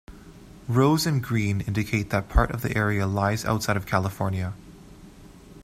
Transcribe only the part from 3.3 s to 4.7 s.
outside of California.